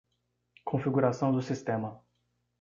[0.65, 2.03] Configuração do sistema.